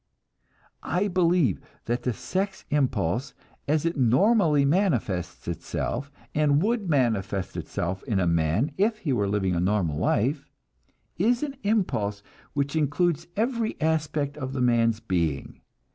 I 0.81 1.07
believe 1.09 1.61
that 1.85 2.01
the 2.01 2.11
sex 2.11 2.65
impulse, 2.71 3.35
as 3.67 3.85
it 3.85 3.95
normally 3.97 4.65
manifests 4.65 5.47
itself, 5.47 6.11
and 6.33 6.59
would 6.63 6.89
manifest 6.89 7.55
itself 7.55 8.01
in 8.05 8.19
a 8.19 8.25
man 8.25 8.71
if 8.79 8.97
he 8.97 9.13
were 9.13 9.29
living 9.29 9.53
a 9.53 9.59
normal 9.59 9.97
life, 9.99 10.49
is 11.17 11.43
an 11.43 11.55
impulse 11.61 12.23
which 12.53 12.75
includes 12.75 13.27
every 13.37 13.79
aspect 13.79 14.37
of 14.37 14.53
the 14.53 14.61
man's 14.61 14.99
being. 14.99 15.61